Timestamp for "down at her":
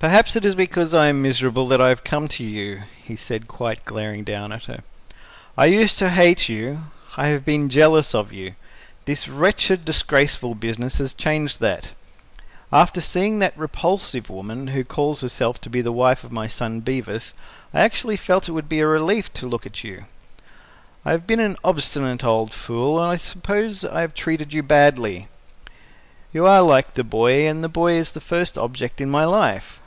4.22-4.80